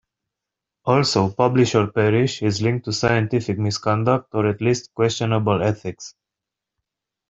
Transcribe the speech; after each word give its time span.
Also, 0.83 1.29
publish-or-perish 1.29 2.41
is 2.41 2.59
linked 2.63 2.85
to 2.85 2.91
scientific 2.91 3.59
misconduct 3.59 4.29
or 4.33 4.47
at 4.47 4.59
least 4.59 4.89
questionable 4.95 5.61
ethics. 5.61 6.15